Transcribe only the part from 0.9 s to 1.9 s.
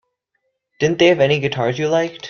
they have any guitars you